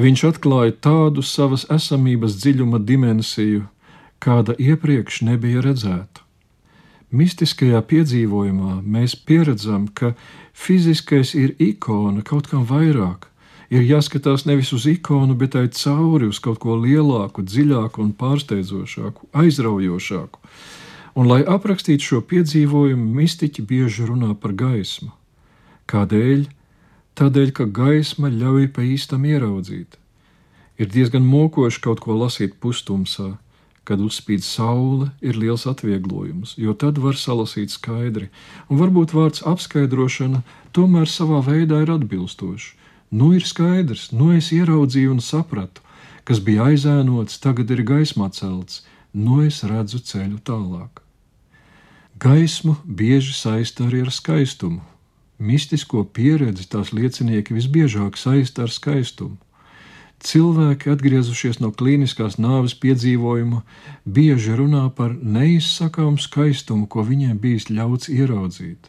Viņš 0.00 0.24
atklāja 0.32 0.74
tādu 0.88 1.22
savas 1.22 1.66
esamības 1.70 2.38
dziļuma 2.40 2.80
dimensiju, 2.82 3.68
kāda 4.18 4.56
iepriekš 4.58 5.22
nebija 5.28 5.62
redzēta. 5.62 6.23
Mistiskajā 7.12 7.82
piedzīvojumā 7.90 8.80
mēs 8.82 9.14
pieredzam, 9.16 9.86
ka 9.88 10.14
fiziskais 10.54 11.34
ir 11.34 11.54
ikona 11.58 12.24
kaut 12.26 12.48
kam 12.50 12.64
vairāk, 12.66 13.28
ir 13.70 13.84
jāskatās 13.84 14.46
nevis 14.46 14.72
uz 14.72 14.86
ikonu, 14.90 15.36
bet 15.38 15.54
tai 15.54 15.68
cauri 15.68 16.30
uz 16.30 16.40
kaut 16.42 16.60
ko 16.62 16.78
lielāku, 16.80 17.44
dziļāku 17.44 18.02
un 18.02 18.14
pārsteidzošāku, 18.18 19.28
aizraujošāku. 19.32 20.40
Un, 21.14 21.28
lai 21.30 21.44
aprakstītu 21.46 22.08
šo 22.08 22.20
piedzīvojumu, 22.26 23.04
mistiķi 23.20 23.62
bieži 23.62 24.08
runā 24.08 24.32
par 24.34 24.56
gaismu. 24.58 25.12
Kādēļ? 25.90 26.48
Tādēļ, 27.14 27.50
ka 27.54 27.68
gaisma 27.70 28.32
ļauj 28.32 28.72
pa 28.74 28.82
īstam 28.82 29.22
ieraudzīt. 29.28 29.94
Ir 30.82 30.90
diezgan 30.90 31.22
mokoši 31.22 31.78
kaut 31.84 32.00
ko 32.02 32.16
lasīt 32.18 32.56
pustumsā, 32.58 33.36
kad 33.84 34.00
uzspīd 34.00 34.44
saule, 34.44 35.10
ir 35.20 35.36
liels 35.36 35.66
atvieglojums, 35.70 36.54
jo 36.56 36.72
tad 36.72 36.98
var 36.98 37.18
salasīt 37.20 37.74
skaidri, 37.74 38.30
un 38.68 38.80
varbūt 38.80 39.12
vārds 39.16 39.44
apskaidrošana 39.44 40.40
tomēr 40.72 41.10
savā 41.10 41.42
veidā 41.44 41.82
ir 41.84 41.92
atbilstošs 41.98 42.72
Nu 43.14 43.34
ir 43.34 43.44
skaidrs, 43.46 44.08
nu 44.10 44.32
es 44.34 44.48
ieraudzīju 44.50 45.12
un 45.14 45.20
sapratu, 45.22 45.82
kas 46.26 46.40
bija 46.42 46.64
aizēnots, 46.72 47.36
tagad 47.38 47.70
ir 47.70 47.84
gaismā 47.86 48.26
celts, 48.34 48.80
nu 49.14 49.36
es 49.44 49.60
redzu 49.62 50.00
ceļu 50.02 50.40
tālāk. 50.48 50.98
Gaismu 52.18 52.74
bieži 52.84 53.36
saista 53.38 53.86
arī 53.86 54.00
ar 54.02 54.10
skaistumu. 54.10 54.82
Mistisko 55.38 56.02
pieredzi 56.16 56.66
tās 56.74 56.90
liecinieki 56.90 57.54
visbiežāk 57.54 58.18
saista 58.18 58.66
ar 58.66 58.74
skaistumu. 58.74 59.38
Cilvēki, 60.24 60.88
atgriezušies 60.88 61.58
no 61.60 61.68
klīniskās 61.68 62.38
nāves 62.40 62.72
piedzīvojuma, 62.80 63.60
bieži 64.08 64.56
runā 64.56 64.86
par 64.96 65.12
neizsakāmu 65.12 66.16
skaistumu, 66.16 66.88
ko 66.88 67.04
viņiem 67.04 67.36
bijis 67.42 67.68
ļauts 67.68 68.08
ieraudzīt. 68.08 68.88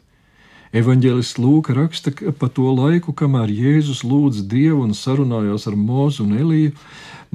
Evanģēlists 0.76 1.40
Lūka 1.40 1.76
raksta, 1.76 2.12
ka 2.16 2.32
pa 2.32 2.48
to 2.52 2.72
laiku, 2.72 3.12
kamēr 3.12 3.52
Jēzus 3.52 4.06
lūdza 4.08 4.46
Dievu 4.48 4.82
un 4.88 4.96
sarunājās 4.96 5.68
ar 5.68 5.76
Mūzu 5.80 6.24
un 6.24 6.34
Eliju, 6.40 6.74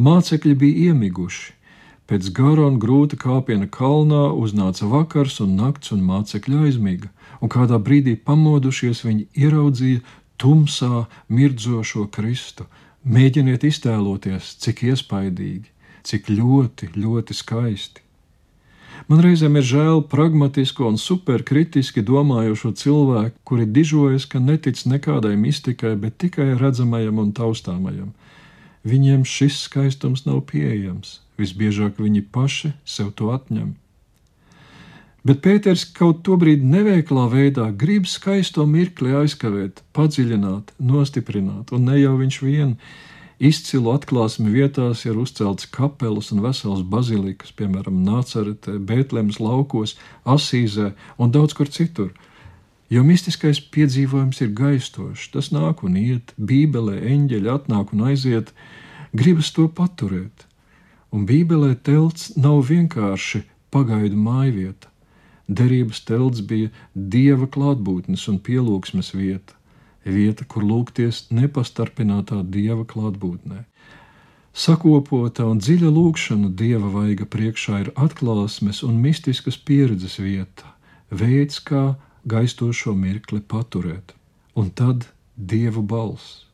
mācekļi 0.00 0.56
bija 0.64 0.90
iemiguši. 0.90 1.52
Pēc 2.08 2.32
gara 2.34 2.66
un 2.66 2.80
grūta 2.82 3.20
kāpiena 3.20 3.68
kalnā 3.70 4.26
uznāca 4.32 4.88
vakars 4.90 5.38
un 5.44 5.54
nakts, 5.60 5.92
un 5.94 6.02
mācekļi 6.08 6.64
aizmiga, 6.66 7.12
un 7.40 7.52
kādā 7.52 7.76
brīdī 7.78 8.16
pamodušies, 8.16 9.04
viņi 9.06 9.28
ieraudzīja 9.44 10.00
tumsā 10.40 11.04
mirdzošo 11.28 12.08
Kristu. 12.10 12.64
Mēģiniet 13.00 13.62
iztēloties, 13.64 14.58
cik 14.60 14.82
iespaidīgi, 14.90 15.70
cik 16.04 16.26
ļoti, 16.28 16.90
ļoti 17.00 17.32
skaisti. 17.32 18.02
Man 19.08 19.22
reizēm 19.24 19.56
ir 19.56 19.64
žēl 19.64 20.02
pragmatisko 20.12 20.90
un 20.90 20.98
superkritiski 21.00 22.04
domājošo 22.04 22.74
cilvēku, 22.76 23.40
kuri 23.48 23.64
dižojas, 23.64 24.26
ka 24.28 24.36
netic 24.38 24.84
nekādai 24.84 25.32
mistikai, 25.40 25.94
bet 25.96 26.18
tikai 26.20 26.52
redzamajam 26.60 27.22
un 27.24 27.32
taustāmajam. 27.32 28.12
Viņiem 28.84 29.24
šis 29.24 29.62
skaistums 29.64 30.26
nav 30.28 30.44
pieejams, 30.52 31.22
visbiežāk 31.40 31.96
viņi 31.96 32.26
paši 32.28 32.74
sev 32.84 33.14
to 33.16 33.32
atņem. 33.32 33.72
Bet 35.26 35.42
Pēters 35.44 35.84
kaut 35.96 36.22
to 36.24 36.38
brīdi 36.40 36.64
neveiklā 36.64 37.26
veidā 37.28 37.66
grib 37.76 38.08
skaisto 38.08 38.64
mirkli 38.66 39.12
aizkavēt, 39.12 39.82
padziļināt, 39.92 40.72
nostiprināt, 40.80 41.74
un 41.76 41.88
ne 41.90 41.98
jau 42.00 42.16
viņš 42.20 42.42
viens 42.46 42.98
Izcilu 43.40 43.94
atklāsmi 43.94 44.50
vietās 44.52 45.06
ir 45.06 45.16
uzceltas 45.16 45.64
kapelas 45.72 46.26
un 46.34 46.42
veselas 46.44 46.82
bazilikas, 46.84 47.54
piemēram, 47.56 48.02
Nācaretē, 48.04 48.74
Bētlemes 48.84 49.38
laukos, 49.40 49.94
Asīzē 50.28 50.90
un 51.16 51.32
daudz 51.32 51.56
kur 51.56 51.70
citur. 51.72 52.10
Jo 52.92 53.00
mistiskais 53.06 53.62
piedzīvojums 53.72 54.42
ir 54.44 54.52
gaistošs, 54.58 55.30
tas 55.32 55.48
nāk 55.56 55.80
un 55.88 55.96
iet, 55.96 56.34
Bībelē 56.36 56.98
eņģeļi 57.14 57.52
atnāk 57.54 57.94
un 57.96 58.04
aiziet, 58.10 58.52
gribas 59.16 59.54
to 59.56 59.70
paturēt. 59.72 60.44
Un 61.08 61.24
Bībelē 61.24 61.78
telts 61.80 62.34
nav 62.36 62.60
vienkārši 62.68 63.46
pagaidu 63.72 64.20
mājvieta. 64.20 64.89
Derības 65.50 66.04
telts 66.06 66.44
bija 66.46 66.70
dieva 66.94 67.48
klātbūtnes 67.50 68.28
un 68.30 68.38
pielūgsmes 68.38 69.10
vieta 69.18 69.58
vieta, 70.04 70.44
kur 70.44 70.64
lūgties 70.64 71.28
nepastarpinātā 71.30 72.42
dieva 72.48 72.84
klātbūtnē. 72.84 73.64
Sakopota 74.52 75.46
un 75.46 75.60
dziļa 75.62 75.90
lūkšana 75.94 76.50
dieva 76.58 76.90
vaiga 76.90 77.26
priekšā 77.26 77.80
ir 77.84 77.90
atklāsmes 77.94 78.82
un 78.82 78.98
mistiskas 79.02 79.56
pieredzes 79.56 80.18
vieta, 80.18 80.74
veids, 81.10 81.60
kā 81.60 81.94
gaistošo 82.26 82.94
mirkli 82.94 83.40
paturēt, 83.40 84.14
un 84.54 84.70
tad 84.70 85.06
dieva 85.36 85.82
balss. 85.82 86.46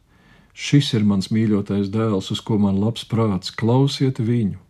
Šis 0.52 0.92
ir 0.96 1.04
mans 1.04 1.28
mīļotais 1.32 1.88
dēls, 1.92 2.30
uz 2.32 2.40
ko 2.40 2.58
man 2.60 2.78
labs 2.80 3.04
prāts, 3.04 3.52
klausiet 3.52 4.20
viņu. 4.20 4.60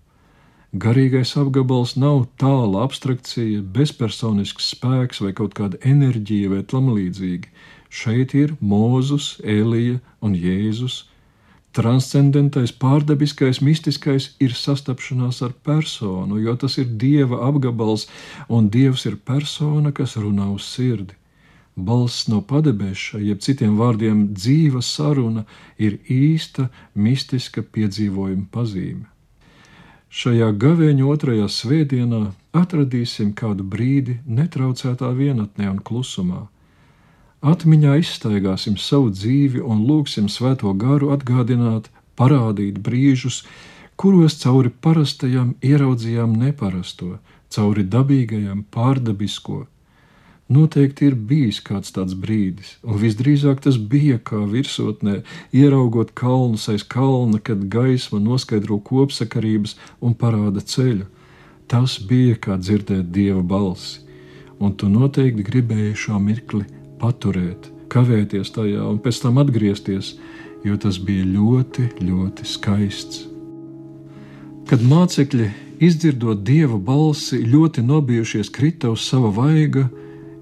Garīgais 0.75 1.31
apgabals 1.39 1.93
nav 1.95 2.25
tāla 2.43 2.83
abstrakcija, 2.83 3.61
bezpersonisks 3.63 4.73
spēks 4.75 5.23
vai 5.23 5.31
kaut 5.33 5.55
kāda 5.55 5.79
enerģija 5.87 6.51
vai 6.51 6.63
tam 6.67 6.89
līdzīga. 6.91 7.53
Šeit 7.89 8.35
ir 8.35 8.57
Mūzus, 8.61 9.37
Elija 9.45 10.01
un 10.21 10.35
Jēzus. 10.35 11.05
Transcendentais, 11.77 12.73
pārdabiskais, 12.73 13.63
mistiskais 13.63 14.33
ir 14.41 14.59
sastapšanās 14.59 15.43
ar 15.47 15.55
personu, 15.63 16.41
jo 16.43 16.57
tas 16.57 16.79
ir 16.83 16.91
dieva 16.99 17.45
apgabals, 17.47 18.09
un 18.49 18.67
dievs 18.69 19.07
ir 19.07 19.17
persona, 19.17 19.93
kas 19.93 20.17
runā 20.19 20.51
uz 20.51 20.67
sirdi. 20.67 21.15
Balss 21.77 22.27
no 22.33 22.41
padebeša, 22.43 23.21
jeb 23.23 23.43
citiem 23.45 23.77
vārdiem, 23.79 24.33
dzīva 24.35 24.83
saruna 24.83 25.45
ir 25.79 26.01
īsta 26.11 26.71
mistiska 26.95 27.63
piedzīvojuma 27.63 28.49
pazīme. 28.51 29.07
Šajā 30.11 30.51
gavēņa 30.63 31.07
otrajā 31.13 31.47
svētdienā 31.51 32.25
atradīsim 32.57 33.33
kādu 33.37 33.65
brīdi 33.65 34.21
netraucētā 34.27 35.11
vienatnē 35.17 35.71
un 35.71 35.81
klusumā 35.83 36.47
Atmiņā 37.47 37.99
izstaigāsim 38.01 38.77
savu 38.81 39.11
dzīvi 39.13 39.61
un 39.61 39.83
lūgsim 39.87 40.29
Svēto 40.33 40.73
garu 40.75 41.13
atgādināt, 41.15 41.91
parādīt 42.17 42.81
brīžus, 42.81 43.43
kuros 44.01 44.39
cauri 44.41 44.73
parastajam 44.87 45.53
ieraudzījām 45.63 46.33
neparasto, 46.41 47.19
cauri 47.53 47.85
dabīgajam 47.85 48.65
pārdabisko. 48.75 49.67
Noteikti 50.47 51.09
ir 51.09 51.17
bijis 51.19 51.59
kāds 51.59 51.91
tāds 51.91 52.15
brīdis, 52.15 52.77
un 52.87 53.01
visdrīzāk 53.01 53.65
tas 53.65 53.81
bija 53.83 54.21
kā 54.23 54.45
virsotnē, 54.47 55.25
ieraugot 55.51 56.13
kalnus 56.15 56.69
aiz 56.71 56.85
kalna, 56.87 57.41
kad 57.43 57.65
gaisma 57.73 58.21
noskaidro 58.23 58.79
kopsakarības 58.79 59.75
un 59.99 60.15
parāda 60.15 60.63
ceļu. 60.63 61.09
Tas 61.67 61.99
bija 61.99 62.39
kā 62.39 62.61
dzirdēt 62.63 63.11
dieva 63.11 63.43
balsi, 63.43 64.05
un 64.63 64.77
tu 64.79 64.87
noteikti 64.87 65.43
gribēji 65.51 65.99
šo 66.05 66.23
mirkli 66.23 66.63
paturēt, 67.03 67.67
kavēties 67.91 68.55
tajā 68.55 68.87
un 68.87 69.03
pēc 69.03 69.25
tam 69.27 69.43
atgriezties, 69.43 70.15
jo 70.63 70.79
tas 70.79 71.03
bija 71.03 71.27
ļoti, 71.27 71.91
ļoti 72.07 72.47
skaists. 72.47 73.27
Kad 74.71 74.83
mācekļi, 74.83 75.51
izdzirdot 75.83 76.47
dieva 76.47 76.79
balsi, 76.79 77.43
ļoti 77.43 77.83
nobijušies, 77.83 78.55
krita 78.55 78.95
uz 78.95 79.03
sava 79.11 79.35
vaiga, 79.35 79.89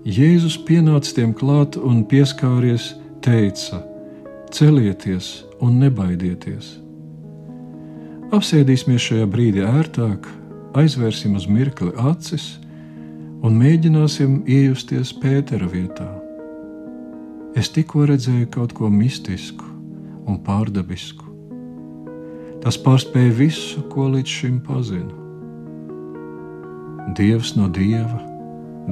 Jēzus 0.05 0.59
pienāca 0.61 1.15
tiem 1.17 1.31
klāt 1.33 1.79
un 1.81 2.03
pieskāries, 2.05 2.91
teica: 3.25 3.79
Celieties 4.53 5.47
un 5.65 5.79
nebaidieties. 5.81 6.75
Apsēdīsimies 8.37 9.01
šajā 9.01 9.29
brīdī 9.33 9.63
ērtāk, 9.65 10.29
aizvērsim 10.77 11.39
uz 11.41 11.47
mirkli 11.49 11.89
acis 11.97 12.59
un 13.41 13.57
mēģināsim 13.57 14.43
iejusties 14.45 15.15
Pētera 15.23 15.71
vietā. 15.73 16.11
Es 17.57 17.73
tikko 17.73 18.05
redzēju 18.13 18.51
kaut 18.53 18.77
ko 18.77 18.93
mistisku 18.93 19.65
un 20.29 20.37
pārdabisku. 20.45 21.25
Tas 22.61 22.77
pārspēja 22.77 23.33
visu, 23.41 23.81
ko 23.89 24.11
līdz 24.13 24.37
šim 24.37 24.61
pazinu. 24.69 25.17
Dievs 27.17 27.57
no 27.57 27.73
dieva, 27.73 28.34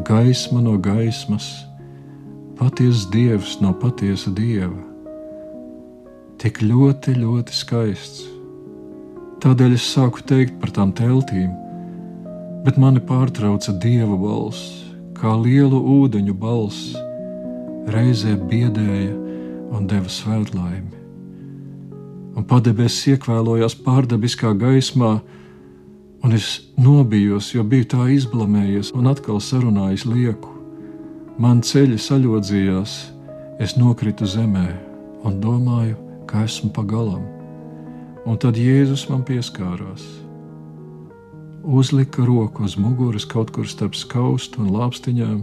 gaisma 0.01 0.61
no 0.61 0.79
gaismas, 0.79 1.67
patiesa 2.57 3.11
dievs 3.13 3.59
no 3.61 3.75
patiesa 3.77 4.33
dieva. 4.33 4.79
Tik 6.41 6.63
ļoti, 6.65 7.19
ļoti 7.21 7.55
skaists. 7.55 8.25
Tādēļ 9.45 9.77
es 9.77 9.85
sāku 9.93 10.23
teikt 10.25 10.57
par 10.63 10.73
tām 10.73 10.95
teltīm, 10.97 11.51
bet 12.65 12.79
mani 12.81 13.03
pārtrauca 13.05 13.75
dieva 13.83 14.17
balss, 14.17 14.81
kā 15.19 15.35
lielu 15.37 15.77
ūdeņu 15.77 16.35
balss, 16.41 16.97
reizē 17.93 18.39
biedēja 18.49 19.13
un 19.77 19.87
deva 19.91 20.09
svētlaimi. 20.09 21.01
Un 22.33 22.47
padebesis 22.49 23.13
iekvēlojās 23.13 23.77
pārdabiskā 23.85 24.55
gaismā, 24.57 25.19
un 26.23 26.33
es 26.33 26.49
nobijos, 26.79 27.53
jo 27.55 27.65
biju 27.67 27.89
tā 27.95 28.09
izblamējies 28.15 28.93
un 28.97 29.11
atkal 29.11 29.41
sarunājis 29.43 30.07
lieku. 30.07 30.51
Man 31.43 31.63
ceļi 31.67 31.99
saļodzījās, 31.99 32.97
es 33.63 33.77
nokritu 33.79 34.29
zemē 34.29 34.69
un 35.27 35.41
domāju, 35.43 35.97
ka 36.27 36.45
esmu 36.47 36.71
pagalam. 36.75 37.25
Un 38.27 38.39
tad 38.39 38.59
Jēzus 38.59 39.09
man 39.11 39.25
pieskārās 39.27 40.05
uzlika 41.65 42.25
roku 42.25 42.65
uz 42.65 42.77
muguras 42.77 43.25
kaut 43.25 43.51
kur 43.51 43.67
starp 43.69 43.95
skaustu 43.95 44.63
un 44.63 44.73
lāpstiņām. 44.75 45.43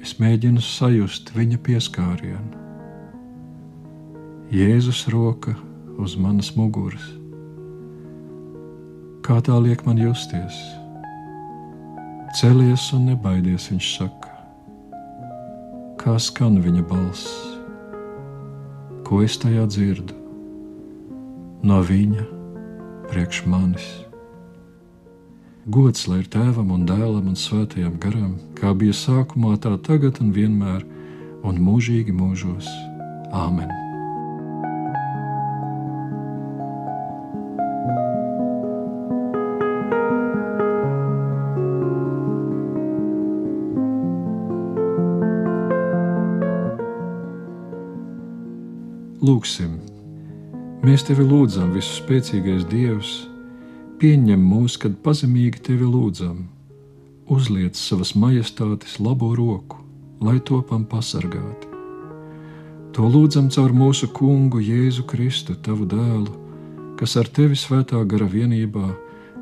Es 0.00 0.16
mēģinu 0.22 0.62
sajust 0.64 1.32
viņa 1.36 1.58
pieskārienu. 1.66 2.60
Jēzus 4.54 5.06
roka 5.12 5.54
uz 5.98 6.16
manas 6.16 6.54
muguras. 6.56 7.19
Kā 9.30 9.36
tā 9.46 9.54
liek 9.62 9.84
man 9.86 9.94
justies? 9.94 10.56
Celies 12.34 12.88
un 12.96 13.04
nebaidies, 13.06 13.68
viņš 13.70 13.90
saka. 13.94 14.32
Kā 16.02 16.16
skan 16.18 16.56
viņa 16.58 16.82
balss? 16.90 17.28
Ko 19.06 19.20
es 19.22 19.36
tajā 19.38 19.68
dzirdu? 19.70 20.16
No 21.62 21.78
viņa 21.86 22.24
priekš 23.12 23.44
manis. 23.46 23.86
Gods 25.70 26.08
lai 26.10 26.24
ir 26.24 26.32
tēvam 26.34 26.72
un 26.74 26.82
dēlam 26.88 27.28
un 27.30 27.38
svētajam 27.38 28.00
garam, 28.02 28.32
kā 28.58 28.74
bija 28.74 28.98
sākumā, 28.98 29.54
tā 29.62 29.76
tagad 29.86 30.18
un 30.18 30.34
vienmēr, 30.34 30.82
un 31.46 31.62
mūžīgi 31.68 32.18
mūžos. 32.18 32.66
Āmen! 33.30 33.89
Lūksim! 49.40 49.78
Mēs 50.84 51.06
tevi 51.08 51.24
lūdzam, 51.24 51.70
visu 51.72 51.94
spēcīgais 52.02 52.66
Dievs! 52.68 53.12
pieņem 53.96 54.42
mūs, 54.44 54.74
kad 54.76 54.98
pazemīgi 55.00 55.62
tevi 55.64 55.88
lūdzam, 55.88 56.42
uzliec 57.32 57.72
savas 57.80 58.12
majestātes 58.12 58.98
labo 59.00 59.30
roku, 59.38 59.80
lai 60.20 60.36
topam 60.44 60.84
pasargāti. 60.84 61.72
To 62.92 63.08
lūdzam 63.08 63.48
caur 63.48 63.72
mūsu 63.72 64.10
kungu 64.12 64.60
Jēzu 64.60 65.06
Kristu, 65.08 65.56
tavu 65.56 65.88
dēlu, 65.88 66.36
kas 67.00 67.16
ar 67.16 67.32
tevi 67.32 67.56
svētā 67.56 68.04
gara 68.04 68.28
vienībā 68.28 68.92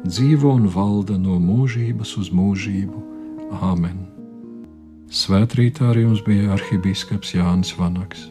dzīvo 0.06 0.54
un 0.60 0.70
valda 0.78 1.18
no 1.18 1.42
mūžības 1.42 2.14
uz 2.22 2.30
mūžību. 2.30 3.02
Āmen! 3.66 3.98
Svētrītā 5.10 5.90
arī 5.90 6.06
jums 6.06 6.22
bija 6.22 6.54
arhibīskaps 6.54 7.34
Jānis 7.34 7.74
Vanaks. 7.74 8.28